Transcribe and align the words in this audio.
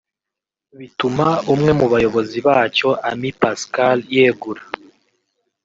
bituma 0.79 1.27
umwe 1.53 1.71
mu 1.79 1.85
bayobozi 1.93 2.37
bacyo 2.47 2.89
Amy 3.09 3.29
Pascal 3.41 3.97
yegura 4.15 4.63